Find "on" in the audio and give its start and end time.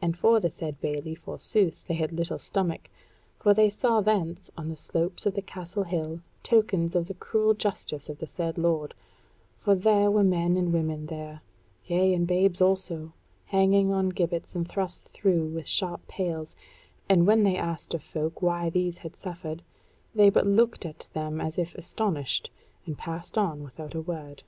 4.56-4.70, 13.92-14.08, 23.36-23.62